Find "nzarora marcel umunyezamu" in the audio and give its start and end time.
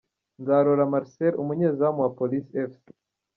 0.41-1.99